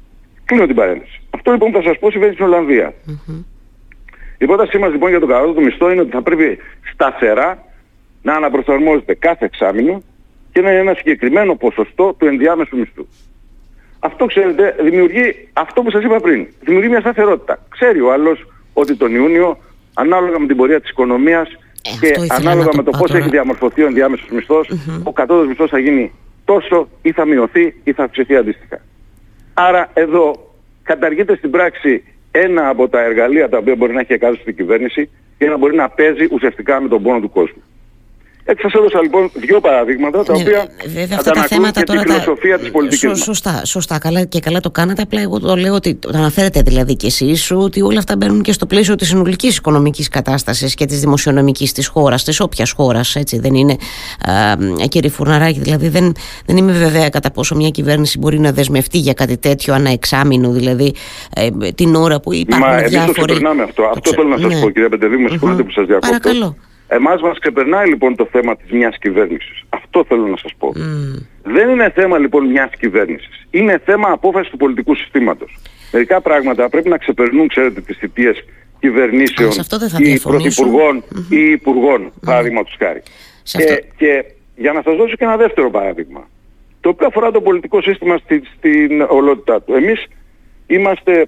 [0.45, 1.21] Κλείνω την παρένθεση.
[1.31, 2.95] Αυτό λοιπόν που θα σας πω συμβαίνει στην Ολλανδία.
[4.39, 6.59] Η πρότασή μας λοιπόν για τον κατώτατο μισθό είναι ότι θα πρέπει
[6.93, 7.65] σταθερά
[8.23, 10.03] να αναπροσαρμόζεται κάθε εξάμεινο
[10.53, 13.07] και να είναι ένα συγκεκριμένο ποσοστό του ενδιάμεσου μισθού.
[13.99, 16.47] Αυτό ξέρετε δημιουργεί αυτό που σας είπα πριν.
[16.61, 17.59] Δημιουργεί μια σταθερότητα.
[17.69, 19.59] Ξέρει ο άλλος ότι τον Ιούνιο
[19.95, 21.49] ανάλογα με την πορεία της οικονομίας
[22.01, 25.01] ε, και ανάλογα με το πώς έχει διαμορφωθεί ο ενδιάμεσος μισθός, mm-hmm.
[25.03, 26.13] ο κατώτατος μισθός θα γίνει
[26.45, 28.81] τόσο ή θα μειωθεί ή θα αυξηθεί αντίστοιχα.
[29.55, 34.43] Άρα εδώ καταργείται στην πράξη ένα από τα εργαλεία τα οποία μπορεί να έχει εκάστοτε
[34.43, 37.63] στην κυβέρνηση για να μπορεί να παίζει ουσιαστικά με τον πόνο του κόσμου.
[38.49, 42.03] Έτσι σας έδωσα λοιπόν δύο παραδείγματα τα ναι, οποία βέβαια, αυτά τα θέματα και τώρα
[42.03, 42.63] τη φιλοσοφία τα...
[42.63, 45.95] της πολιτικής Σω, Σωστά, σωστά καλά, και καλά το κάνατε απλά εγώ το λέω ότι
[45.95, 50.09] το αναφέρετε δηλαδή και εσείς ότι όλα αυτά μπαίνουν και στο πλαίσιο της συνολικής οικονομικής
[50.09, 53.77] κατάστασης και της δημοσιονομικής της χώρας, της όποιας χώρας έτσι δεν είναι
[54.83, 56.13] α, κύριε Φουρναράκη δηλαδή δεν,
[56.47, 60.51] δεν είμαι βέβαια κατά πόσο μια κυβέρνηση μπορεί να δεσμευτεί για κάτι τέτοιο ανά εξάμεινο
[60.51, 60.95] δηλαδή
[61.37, 63.41] ε, την ώρα που υπάρχουν Μα, διάφοροι...
[63.41, 64.61] Μα εμείς το αυτό, το αυτό θέλω να σας ναι.
[64.61, 66.09] πω κύριε Πεντεδίου, με συγχωρείτε που σας διακόπτω.
[66.09, 66.57] Παρακαλώ.
[66.89, 69.63] Εμάς μας ξεπερνάει λοιπόν το θέμα της μιας κυβέρνησης.
[69.69, 70.73] Αυτό θέλω να σας πω.
[71.43, 73.47] Δεν είναι θέμα λοιπόν μιας κυβέρνησης.
[73.51, 75.59] Είναι θέμα απόφασης του πολιτικού συστήματος.
[75.93, 78.45] Μερικά πράγματα πρέπει να ξεπερνούν, ξέρετε, τις θητείες
[78.79, 79.51] κυβερνήσεων
[79.99, 82.21] ή πρωθυπουργών ή υπουργών, mm.
[82.25, 83.03] παραδείγματος χάρη.
[83.43, 84.25] Και, και
[84.57, 86.29] για να σας δώσω και ένα δεύτερο παράδειγμα,
[86.81, 89.75] το οποίο αφορά το πολιτικό σύστημα στην, στην ολότητά του.
[89.75, 90.07] Εμείς
[90.67, 91.27] είμαστε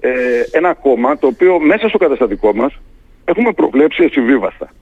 [0.00, 0.10] ε,
[0.50, 2.72] ένα κόμμα το οποίο μέσα στο καταστατικό μας
[3.36, 4.72] έχουμε προβλέψει ασυμβίβαστα.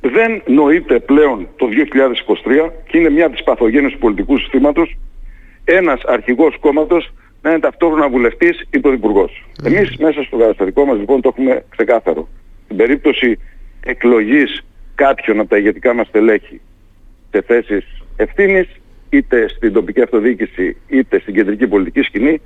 [0.00, 4.96] Δεν νοείται πλέον το 2023 και είναι μια από τις παθογένειες του πολιτικού συστήματος
[5.64, 9.44] ένας αρχηγός κόμματος να είναι ταυτόχρονα βουλευτής ή πρωθυπουργός.
[9.62, 9.66] Mm.
[9.66, 12.28] Εμείς μέσα στο καταστατικό μας λοιπόν το έχουμε ξεκάθαρο.
[12.64, 13.38] Στην περίπτωση
[13.84, 16.60] εκλογής κάποιων από τα ηγετικά μας τελέχη
[17.30, 17.84] σε θέσεις
[18.16, 18.68] ευθύνης
[19.10, 22.40] είτε στην τοπική αυτοδιοίκηση είτε στην κεντρική πολιτική σκηνή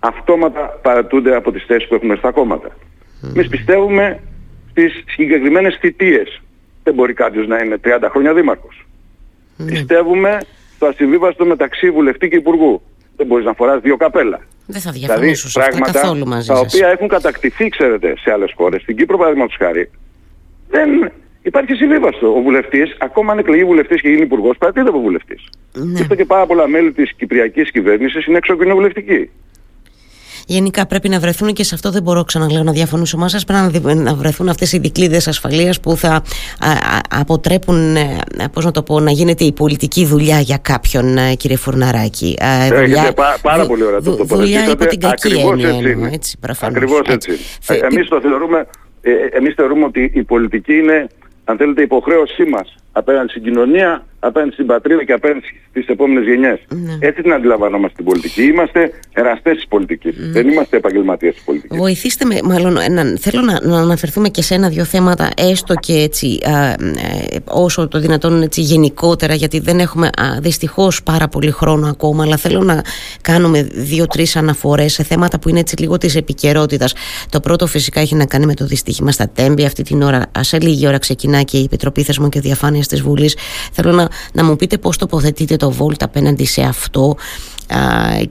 [0.00, 2.68] αυτόματα παρατούνται από τις θέσεις που έχουμε στα κόμματα.
[2.68, 3.34] Mm.
[3.34, 4.20] Εμείς πιστεύουμε
[4.78, 6.40] στις συγκεκριμένες θητείες.
[6.82, 8.86] Δεν μπορεί κάποιος να είναι 30 χρόνια δήμαρχος.
[9.58, 9.64] Mm.
[9.66, 10.40] Πιστεύουμε
[10.76, 12.82] στο ασυμβίβαστο μεταξύ βουλευτή και υπουργού.
[13.16, 14.40] Δεν μπορείς να φοράς δύο καπέλα.
[14.66, 18.82] Δεν θα διαφωνήσω δηλαδή, πράγματα καθόλου μαζί τα οποία έχουν κατακτηθεί, ξέρετε, σε άλλες χώρες.
[18.82, 19.90] Στην Κύπρο, παραδείγματος χάρη,
[20.68, 21.12] δεν
[21.42, 22.34] υπάρχει συμβίβαστο.
[22.36, 25.48] Ο βουλευτής, ακόμα αν εκλεγεί βουλευτής και γίνει υπουργός, παρατηρείται από βουλευτής.
[25.72, 26.00] Ναι.
[26.00, 29.30] αυτό και πάρα πολλά μέλη της κυπριακής κυβέρνησης είναι εξωκοινοβουλευτικοί.
[30.50, 33.44] Γενικά πρέπει να βρεθούν και σε αυτό δεν μπορώ ξαναλέω να διαφωνήσω μαζί σας.
[33.44, 36.22] Πρέπει να βρεθούν αυτές οι δικλείδες ασφαλείας που θα
[37.10, 38.18] αποτρέπουν ε,
[38.52, 42.36] πώς να, το πω, να γίνεται η πολιτική δουλειά για κάποιον, ε, κύριε Φουρναράκη.
[42.40, 46.10] Έχετε πάρα πολύ ωραία το Δουλειά υπό την κακή έννοια.
[46.12, 47.30] Έτσι, Ακριβώς έτσι.
[47.32, 47.74] έτσι.
[47.82, 48.66] Ε, εμείς το θεωρούμε,
[49.30, 51.08] εμείς θεωρούμε ότι η πολιτική είναι
[51.44, 56.58] αν θέλετε, υποχρέωσή μας απέναντι στην κοινωνία, απέναντι στην πατρίδα και απέναντι στις επόμενες γενιές.
[56.68, 56.96] Ναι.
[57.00, 58.42] Έτσι την αντιλαμβανόμαστε την πολιτική.
[58.42, 60.16] Είμαστε εραστές της πολιτικής.
[60.16, 60.26] Ναι.
[60.26, 61.78] Δεν είμαστε επαγγελματίες της πολιτικής.
[61.78, 66.38] Βοηθήστε με, μάλλον, να, θέλω να, να αναφερθούμε και σε ένα-δυο θέματα, έστω και έτσι,
[66.44, 66.76] α, ε,
[67.44, 72.36] όσο το δυνατόν έτσι γενικότερα, γιατί δεν έχουμε α, δυστυχώς πάρα πολύ χρόνο ακόμα, αλλά
[72.36, 72.82] θέλω να
[73.20, 76.94] κάνουμε δύο-τρεις αναφορές σε θέματα που είναι έτσι λίγο της επικαιρότητας.
[77.30, 79.64] Το πρώτο φυσικά έχει να κάνει με το δυστύχημα στα Τέμπη.
[79.64, 83.36] Αυτή την ώρα, σε λίγη ώρα ξεκινά και η Επιτροπή Θεσμών και Διαφάνειας της Βουλής.
[83.72, 87.16] Θέλω να, να μου πείτε πώς τοποθετείτε το Βόλτ απέναντι σε αυτό.
[87.68, 87.78] Α,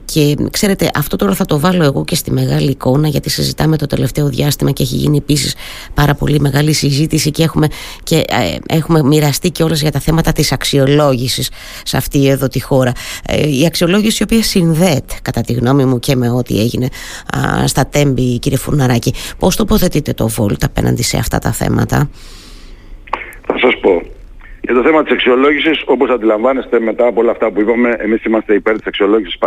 [0.04, 3.86] και ξέρετε αυτό τώρα θα το βάλω εγώ και στη μεγάλη εικόνα γιατί συζητάμε το
[3.86, 5.54] τελευταίο διάστημα και έχει γίνει επίσης
[5.94, 7.66] πάρα πολύ μεγάλη συζήτηση και έχουμε,
[8.02, 11.50] και, ε, έχουμε μοιραστεί και όλες για τα θέματα της αξιολόγησης
[11.82, 12.92] σε αυτή εδώ τη χώρα
[13.26, 16.88] ε, η αξιολόγηση η οποία συνδέεται κατά τη γνώμη μου και με ό,τι έγινε
[17.36, 22.10] α, στα τέμπη κύριε Φουρναράκη πώς τοποθετείτε το Βόλτ απέναντι σε αυτά τα θέματα;
[23.46, 24.17] Θα σας πω
[24.68, 28.54] για το θέμα της αξιολόγησης, όπως αντιλαμβάνεστε μετά από όλα αυτά που είπαμε, εμείς είμαστε
[28.54, 29.38] υπέρ της αξιολόγησης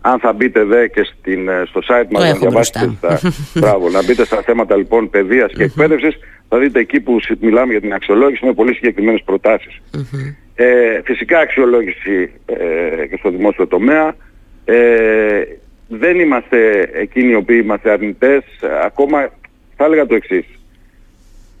[0.00, 3.18] Αν θα μπείτε δε και στην, ε, στο site μας να διαβάσετε στα,
[3.54, 7.80] μπράβο, να μπείτε στα θέματα λοιπόν παιδείας και εκπαίδευσης, θα δείτε εκεί που μιλάμε για
[7.80, 9.22] την αξιολόγηση με πολύ συγκεκριμένες
[10.54, 14.14] Ε, φυσικά αξιολόγηση ε, και στο δημόσιο τομέα.
[14.64, 15.42] Ε,
[15.88, 18.44] δεν είμαστε εκείνοι οι οποίοι είμαστε αρνητές.
[18.84, 19.30] Ακόμα
[19.76, 20.44] θα έλεγα το εξής.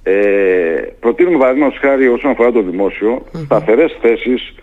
[0.02, 3.40] Ε, προτείνουμε παραδείγματος χάρη όσον αφορά το δημόσιο mm-hmm.
[3.44, 4.54] σταθερές θέσεις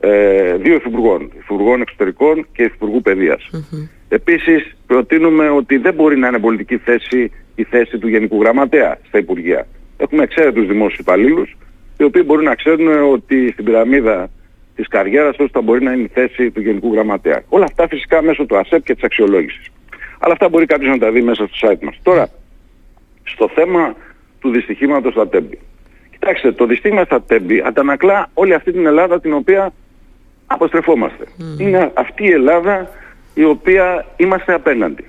[0.00, 3.50] ε, δύο υφυπουργών, υφυπουργών εξωτερικών και υφυπουργού παιδείας.
[3.52, 3.88] Mm-hmm.
[4.08, 9.18] Επίσης προτείνουμε ότι δεν μπορεί να είναι πολιτική θέση η θέση του Γενικού Γραμματέα στα
[9.18, 9.66] Υπουργεία.
[9.96, 11.56] Έχουμε εξαίρετους δημόσιους υπαλλήλους
[11.98, 14.30] οι οποίοι μπορούν να ξέρουν ότι στην πυραμίδα
[14.74, 17.42] της καριέρας τους θα μπορεί να είναι η θέση του Γενικού Γραμματέα.
[17.48, 19.68] Όλα αυτά φυσικά μέσω του ΑΣΕΠ και της αξιολόγησης.
[20.18, 21.98] Αλλά αυτά μπορεί κάποιος να τα δει μέσα στο site μας.
[22.02, 22.28] Τώρα,
[23.22, 23.96] στο θέμα
[24.44, 25.58] του δυστυχήματος στα Τέμπη.
[26.10, 29.72] Κοιτάξτε, το δυστύχημα στα Τέμπη αντανακλά όλη αυτή την Ελλάδα την οποία
[30.46, 31.24] αποστρεφόμαστε.
[31.58, 32.90] Είναι αυτή η Ελλάδα
[33.34, 35.04] η οποία είμαστε απέναντι.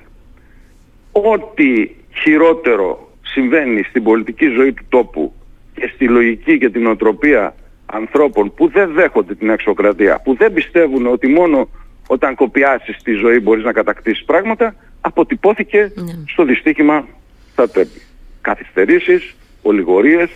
[1.12, 1.90] Ό,τι
[2.22, 5.34] χειρότερο συμβαίνει στην πολιτική ζωή του τόπου
[5.74, 11.08] και στη λογική και την οτροπία ανθρώπων που δεν δέχονται την εξωκρατία, που δεν πιστεύουν
[11.08, 11.70] ότι μόνο
[12.08, 16.14] όταν κοπιάσεις τη ζωή μπορείς να κατακτήσεις πράγματα, αποτυπώθηκε ναι.
[16.28, 17.08] στο δυστύχημα
[17.52, 18.02] στα Τέμπη
[18.50, 20.30] καθυστερήσεις, ολιγορίες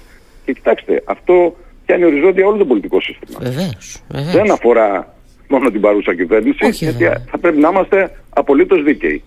[0.45, 3.39] και κοιτάξτε, αυτό πιάνει οριζόντια όλο το πολιτικό σύστημα.
[3.41, 4.33] Βεβαίως, βεβαίως.
[4.33, 5.15] Δεν αφορά
[5.47, 9.23] μόνο την παρούσα κυβέρνηση, Όχι, γιατί θα πρέπει να είμαστε απολύτως δίκαιοι.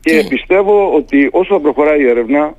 [0.00, 2.54] Και, και πιστεύω ότι όσο θα προχωράει η έρευνα,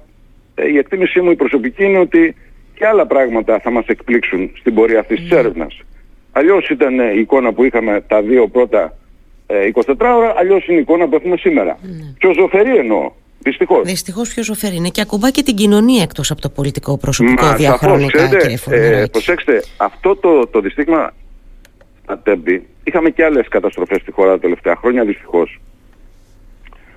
[0.56, 2.36] ε, η εκτίμησή μου η προσωπική είναι ότι
[2.76, 5.80] και άλλα πράγματα θα μας εκπλήξουν στην πορεία αυτής της έρευνας.
[6.32, 8.98] Αλλιώς ήταν η εικόνα που είχαμε τα δύο πρώτα
[9.74, 11.78] 24 ώρα, αλλιώς είναι η εικόνα που έχουμε σήμερα.
[11.84, 12.16] Mm.
[12.18, 13.12] Πιο ζωφερή εννοώ.
[13.40, 13.88] Δυστυχώς.
[13.88, 17.56] Δυστυχώς πιο ζωφερή είναι και ακουμπά και την κοινωνία εκτός από το πολιτικό προσωπικό Μα,
[17.56, 21.14] διαχρονικά, κύριε ε, Προσέξτε, αυτό το, το δυστύχημα
[22.04, 25.60] στα Τέμπη είχαμε και άλλες καταστροφές στη χώρα τα τελευταία χρόνια, δυστυχώς.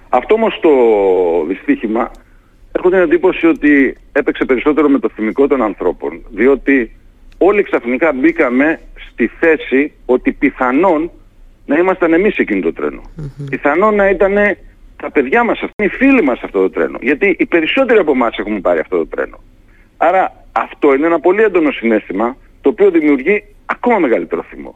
[0.08, 0.70] Αυτό όμως το
[1.48, 2.10] δυστύχημα
[2.72, 6.24] έχω την εντύπωση ότι έπαιξε περισσότερο με το θυμικό των ανθρώπων.
[6.30, 6.96] Διότι
[7.38, 11.10] όλοι ξαφνικά μπήκαμε στη θέση ότι πιθανόν
[11.66, 13.02] να ήμασταν εμείς εκείνο το τρένο.
[13.02, 13.44] Mm-hmm.
[13.50, 14.36] Πιθανόν να ήταν
[15.02, 16.98] τα παιδιά μας, οι φίλοι μας αυτό το τρένο.
[17.00, 19.38] Γιατί οι περισσότεροι από εμάς έχουμε πάρει αυτό το τρένο.
[19.96, 24.74] Άρα αυτό είναι ένα πολύ έντονο συνέστημα το οποίο δημιουργεί ακόμα μεγαλύτερο θυμό.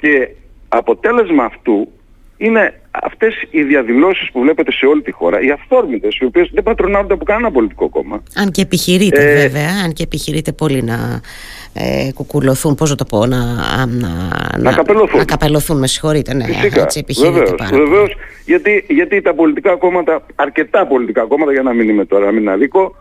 [0.00, 0.28] Και
[0.68, 1.92] αποτέλεσμα αυτού
[2.36, 6.62] είναι αυτές οι διαδηλώσεις που βλέπετε σε όλη τη χώρα, οι αυθόρμητες, οι οποίες δεν
[6.62, 8.22] πατρονάρονται από κανένα πολιτικό κόμμα.
[8.36, 11.20] Αν και επιχειρείτε ε, βέβαια, αν και επιχειρείτε πολύ να
[11.74, 13.44] ε, κουκουλωθούν, πώς να το πω, να,
[13.86, 14.08] να,
[14.58, 15.18] να, καπελωθούν.
[15.18, 20.26] να καπελωθούν, με συγχωρείτε, ναι, Φυσικά, έτσι επιχειρείτε βεβαίως, βεβαίως, γιατί, γιατί τα πολιτικά κόμματα,
[20.34, 22.96] αρκετά πολιτικά κόμματα, για να μην είμαι τώρα, να μην αδίκω,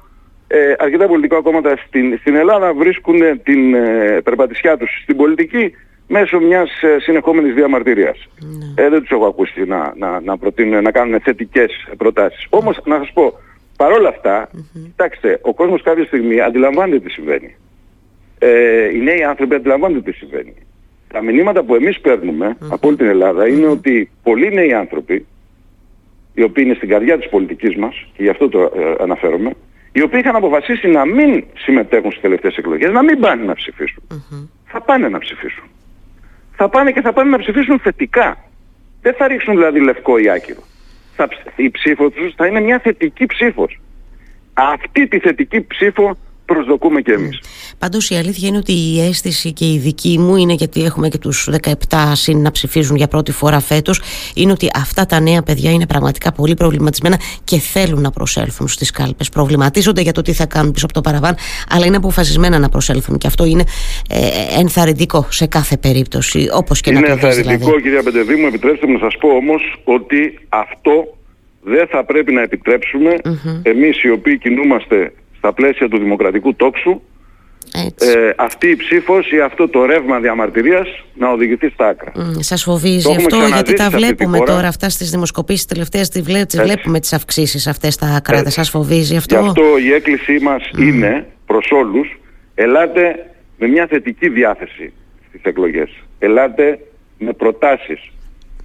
[0.48, 5.72] ε, αρκετά πολιτικά κόμματα στην, στην Ελλάδα βρίσκουν την ε, περπατησιά τους στην πολιτική
[6.08, 8.28] μέσω μιας ε, συνεχόμενης διαμαρτυρίας.
[8.39, 8.84] Ναι.
[8.84, 12.48] Ε, δεν τους έχω ακούσει να, να, να, προτείνουν, να κάνουν θετικές προτάσεις.
[12.50, 13.34] Όμως να σας πω,
[13.78, 14.82] παρόλα αυτά, mm-hmm.
[14.84, 17.56] κοιτάξτε, ο κόσμος κάποια στιγμή αντιλαμβάνεται τι συμβαίνει.
[18.39, 20.54] Ε, οι νέοι άνθρωποι αντιλαμβάνονται τι συμβαίνει.
[21.08, 22.68] Τα μηνύματα που εμείς παίρνουμε mm-hmm.
[22.72, 25.26] από όλη την Ελλάδα είναι ότι πολλοί νέοι άνθρωποι,
[26.34, 29.52] οι οποίοι είναι στην καρδιά της πολιτικής μας, και γι' αυτό το ε, αναφέρομαι,
[29.91, 34.04] οι οποίοι είχαν αποφασίσει να μην συμμετέχουν στις τελευταίες εκλογές, να μην πάνε να ψηφίσουν.
[34.12, 34.48] Mm-hmm.
[34.65, 35.63] Θα πάνε να ψηφίσουν
[36.56, 38.38] θα πάνε και θα πάνε να ψηφίσουν θετικά.
[39.02, 40.63] Δεν θα ρίξουν δηλαδή λευκό ή άκυρο.
[41.15, 43.80] Θα, η ψήφος τους θα είναι μια θετική ψήφος.
[44.54, 47.40] Αυτή τη θετική ψήφο προσδοκούμε και εμείς.
[47.78, 51.18] Πάντως η αλήθεια είναι ότι η αίσθηση και η δική μου είναι γιατί έχουμε και
[51.18, 51.50] τους
[51.90, 54.02] 17 συν να ψηφίζουν για πρώτη φορά φέτος
[54.36, 58.92] είναι ότι αυτά τα νέα παιδιά είναι πραγματικά πολύ προβληματισμένα και θέλουν να προσέλθουν στις
[58.92, 59.30] κάλπες.
[59.30, 61.36] Προβληματίζονται για το τι θα κάνουν πίσω από το παραβάν
[61.70, 63.64] αλλά είναι αποφασισμένα να προσέλθουν και αυτό είναι
[64.10, 67.82] ε, ενθαρρυντικό σε κάθε περίπτωση όπως και είναι να το Είναι ενθαρρυντικό δηλαδή.
[67.82, 71.18] κυρία Πεντεδήμου επιτρέψτε μου να σας πω όμως ότι αυτό
[71.62, 73.60] δεν θα πρέπει να επιτρέψουμε mm-hmm.
[73.64, 75.14] εμείς οι οποίοι κινούμαστε
[75.46, 77.02] στα πλαίσια του δημοκρατικού τόξου
[77.74, 82.12] ε, αυτή η ψήφος ή αυτό το ρεύμα διαμαρτυρίας να οδηγηθεί στα άκρα.
[82.16, 86.62] Mm, σας φοβίζει αυτό γιατί τα βλέπουμε τώρα αυτά στις δημοσκοπήσεις τελευταίες τις, βλέ, τις
[86.62, 88.42] βλέπουμε τις αυξήσεις αυτές στα άκρα.
[88.42, 92.20] Δεν σας φοβίζει αυτό; Γι' αυτό η έκκλησή μας είναι προς όλους
[92.56, 94.94] ελάτε με μια θετική διάθεση
[95.28, 95.90] στις εκλογές.
[96.20, 96.80] Ελάτε
[97.18, 98.12] με προτάσεις.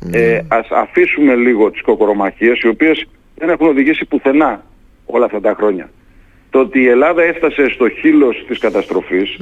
[0.04, 0.08] Mm.
[0.12, 3.04] Ε, ας αφήσουμε λίγο τις κοκορομαχίες οι οποίες
[3.36, 4.64] δεν έχουν οδηγήσει πουθενά
[5.06, 5.90] όλα αυτά τα χρόνια
[6.50, 9.36] το ότι η Ελλάδα έφτασε στο χείλος της καταστροφης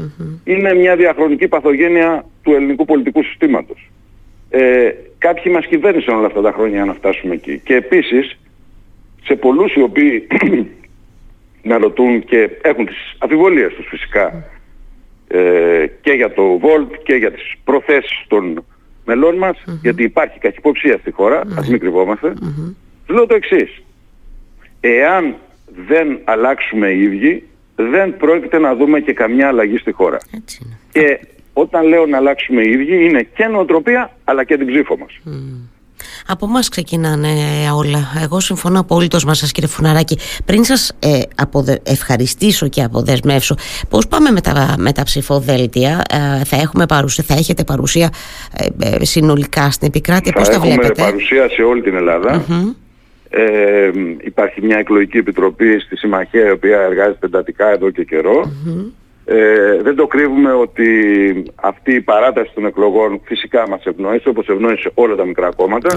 [0.44, 3.90] είναι μια διαχρονική παθογένεια του ελληνικού πολιτικού συστήματος.
[4.50, 7.60] Ε, κάποιοι μας κυβέρνησαν όλα αυτά τα χρόνια για να φτάσουμε εκεί.
[7.64, 8.38] Και επίσης,
[9.24, 10.26] σε πολλούς οι οποίοι
[11.70, 14.44] να ρωτούν και έχουν τις αφιβολίες τους φυσικά
[15.28, 18.64] ε, και για το Volt και για τις προθέσεις των
[19.04, 22.32] μελών μας, γιατί υπάρχει καχυποψία στη χώρα, ας μην κρυβόμαστε,
[23.06, 23.82] λέω το εξής.
[24.80, 25.34] Εάν
[25.86, 30.18] δεν αλλάξουμε οι ίδιοι, δεν πρόκειται να δούμε και καμιά αλλαγή στη χώρα.
[30.92, 31.20] Και
[31.52, 35.20] όταν λέω να αλλάξουμε οι ίδιοι, είναι και νοοτροπία, αλλά και την ψήφο μας.
[36.26, 37.28] Από εμάς ξεκινάνε
[37.76, 38.12] όλα.
[38.22, 40.18] Εγώ συμφωνώ απόλυτος μαζί σας, κύριε Φουναράκη.
[40.44, 41.20] Πριν σας ε,
[41.82, 43.54] ευχαριστήσω και αποδεσμεύσω,
[43.88, 48.10] πώς πάμε με τα, με τα ψηφοδέλτια, ε, θα, έχουμε παρουσία, θα έχετε παρουσία
[48.56, 52.44] ε, ε συνολικά στην επικράτεια, πώς τα βλέπετε; Έχουμε παρουσία σε όλη την ελλαδα
[53.30, 58.52] ε, υπάρχει μια εκλογική επιτροπή στη Συμμαχία η οποία εργάζεται εντατικά εδώ και καιρο
[59.30, 60.88] Ε, δεν το κρύβουμε ότι
[61.54, 65.94] αυτή η παράταση των εκλογών φυσικά μας ευνοήσει όπως ευνοήσει όλα τα μικρά κόμματα.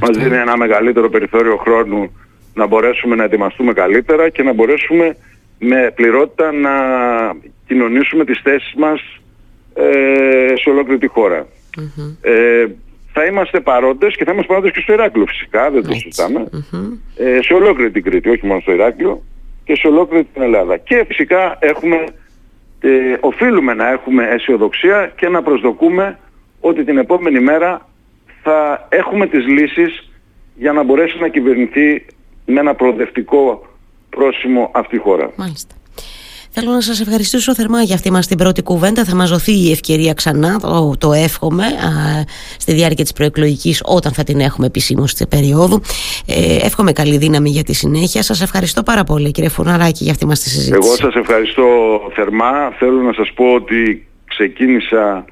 [0.00, 2.10] Μας δίνει ένα μεγαλύτερο περιθώριο χρόνου
[2.54, 5.16] να μπορέσουμε να ετοιμαστούμε καλύτερα και να μπορέσουμε
[5.58, 6.70] με πληρότητα να
[7.66, 9.00] κοινωνήσουμε τις θέσεις μας
[9.74, 11.46] ε, σε ολόκληρη τη χώρα.
[12.20, 12.66] Ε,
[13.18, 16.48] θα είμαστε παρόντες και θα είμαστε παρόντες και στο Ηράκλειο φυσικά, δεν το συζηταμε
[17.16, 19.22] ε, σε ολόκληρη την Κρήτη, όχι μόνο στο Ηράκλειο
[19.64, 20.76] και σε ολόκληρη την Ελλάδα.
[20.76, 22.04] Και φυσικά έχουμε,
[22.80, 26.18] ε, οφείλουμε να έχουμε αισιοδοξία και να προσδοκούμε
[26.60, 27.88] ότι την επόμενη μέρα
[28.42, 30.10] θα έχουμε τις λύσεις
[30.54, 32.06] για να μπορέσει να κυβερνηθεί
[32.46, 33.66] με ένα προοδευτικό
[34.10, 35.30] πρόσημο αυτή η χώρα.
[35.36, 35.74] Μάλιστα.
[36.50, 39.04] Θέλω να σας ευχαριστήσω θερμά για αυτή μας την πρώτη κουβέντα.
[39.04, 41.70] Θα μας δοθεί η ευκαιρία ξανά, το, το εύχομαι, α,
[42.58, 45.80] στη διάρκεια της προεκλογικής όταν θα την έχουμε επισήμως στη περίοδου.
[46.26, 48.22] Ε, εύχομαι καλή δύναμη για τη συνέχεια.
[48.22, 50.80] Σας ευχαριστώ πάρα πολύ κύριε Φουναράκη για αυτή μας τη συζήτηση.
[50.82, 51.64] Εγώ σας ευχαριστώ
[52.14, 52.70] θερμά.
[52.78, 55.24] Θέλω να σας πω ότι ξεκίνησα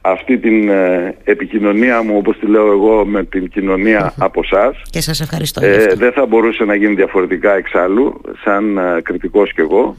[0.00, 4.74] αυτή την ε, επικοινωνία μου όπως τη λέω εγώ με την κοινωνια από εσά.
[4.90, 9.60] Και σας ευχαριστώ ε, Δεν θα μπορούσε να γίνει διαφορετικά εξάλλου σαν ε, κριτικός κι
[9.60, 9.94] εγώ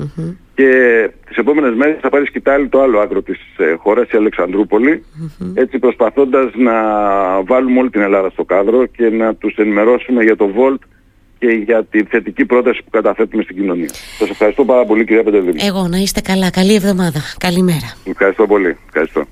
[0.56, 5.04] και τις επόμενες μέρες θα πάρει σκητάλη το άλλο άκρο της ε, χώρας η αλεξανδρουπολη
[5.54, 6.74] έτσι προσπαθώντας να
[7.44, 10.80] βάλουμε όλη την Ελλάδα στο κάδρο και να τους ενημερώσουμε για το Volt
[11.42, 13.90] και για τη θετική πρόταση που καταθέτουμε στην κοινωνία.
[14.18, 15.60] Σας ευχαριστώ πάρα πολύ κυρία Πεντεδίνη.
[15.62, 16.50] Εγώ να είστε καλά.
[16.50, 17.20] Καλή εβδομάδα.
[17.38, 17.96] Καλημέρα.
[18.06, 18.78] Ευχαριστώ πολύ.
[18.88, 19.24] Ευχαριστώ.